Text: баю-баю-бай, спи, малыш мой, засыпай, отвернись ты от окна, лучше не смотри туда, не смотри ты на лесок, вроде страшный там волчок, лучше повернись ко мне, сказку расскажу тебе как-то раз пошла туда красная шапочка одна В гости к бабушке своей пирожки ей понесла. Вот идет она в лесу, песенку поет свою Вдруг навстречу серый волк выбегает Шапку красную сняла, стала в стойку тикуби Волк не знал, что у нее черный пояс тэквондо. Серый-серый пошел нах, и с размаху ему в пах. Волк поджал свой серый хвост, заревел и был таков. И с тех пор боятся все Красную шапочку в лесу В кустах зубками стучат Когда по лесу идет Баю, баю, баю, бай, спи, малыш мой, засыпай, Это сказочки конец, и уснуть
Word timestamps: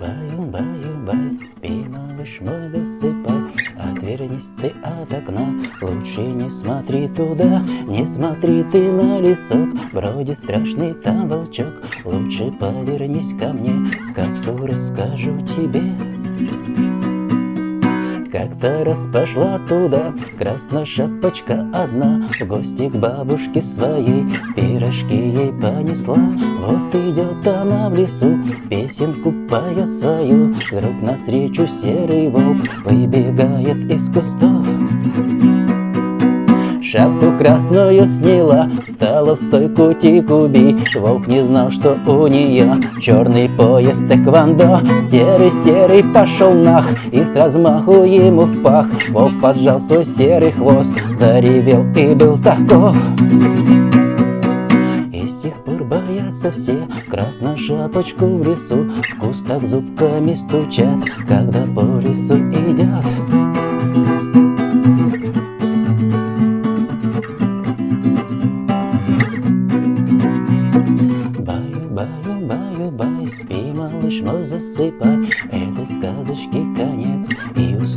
баю-баю-бай, 0.00 1.38
спи, 1.50 1.84
малыш 1.88 2.40
мой, 2.40 2.68
засыпай, 2.68 3.40
отвернись 3.78 4.50
ты 4.60 4.72
от 4.82 5.12
окна, 5.12 5.46
лучше 5.82 6.20
не 6.20 6.50
смотри 6.50 7.08
туда, 7.08 7.62
не 7.86 8.06
смотри 8.06 8.64
ты 8.64 8.92
на 8.92 9.20
лесок, 9.20 9.68
вроде 9.92 10.34
страшный 10.34 10.94
там 10.94 11.28
волчок, 11.28 11.82
лучше 12.04 12.50
повернись 12.52 13.32
ко 13.38 13.52
мне, 13.52 13.90
сказку 14.04 14.66
расскажу 14.66 15.40
тебе 15.46 15.82
как-то 18.36 18.84
раз 18.84 19.06
пошла 19.10 19.58
туда 19.60 20.12
красная 20.38 20.84
шапочка 20.84 21.66
одна 21.72 22.28
В 22.38 22.46
гости 22.46 22.90
к 22.90 22.94
бабушке 22.94 23.62
своей 23.62 24.26
пирожки 24.54 25.16
ей 25.16 25.52
понесла. 25.52 26.18
Вот 26.60 26.94
идет 26.94 27.46
она 27.46 27.88
в 27.88 27.94
лесу, 27.94 28.38
песенку 28.68 29.32
поет 29.48 29.88
свою 29.88 30.54
Вдруг 30.70 31.00
навстречу 31.00 31.66
серый 31.66 32.28
волк 32.28 32.58
выбегает 32.84 33.55
Шапку 36.92 37.32
красную 37.36 38.06
сняла, 38.06 38.70
стала 38.84 39.34
в 39.34 39.40
стойку 39.40 39.92
тикуби 39.92 40.76
Волк 40.94 41.26
не 41.26 41.44
знал, 41.44 41.72
что 41.72 41.98
у 42.06 42.28
нее 42.28 42.80
черный 43.00 43.48
пояс 43.48 43.98
тэквондо. 43.98 44.80
Серый-серый 45.00 46.04
пошел 46.04 46.54
нах, 46.54 46.86
и 47.10 47.24
с 47.24 47.34
размаху 47.34 48.04
ему 48.04 48.42
в 48.42 48.62
пах. 48.62 48.86
Волк 49.10 49.40
поджал 49.40 49.80
свой 49.80 50.04
серый 50.04 50.52
хвост, 50.52 50.92
заревел 51.12 51.84
и 51.96 52.14
был 52.14 52.38
таков. 52.38 52.96
И 55.12 55.26
с 55.26 55.40
тех 55.40 55.54
пор 55.64 55.82
боятся 55.82 56.52
все 56.52 56.86
Красную 57.10 57.56
шапочку 57.56 58.26
в 58.26 58.48
лесу 58.48 58.92
В 59.10 59.18
кустах 59.18 59.64
зубками 59.64 60.34
стучат 60.34 60.98
Когда 61.26 61.64
по 61.74 61.98
лесу 61.98 62.36
идет 62.36 63.55
Баю, 71.96 72.10
баю, 72.22 72.46
баю, 72.46 72.90
бай, 72.90 73.26
спи, 73.26 73.72
малыш 73.72 74.20
мой, 74.20 74.44
засыпай, 74.44 75.32
Это 75.50 75.86
сказочки 75.86 76.60
конец, 76.76 77.30
и 77.56 77.74
уснуть 77.74 77.95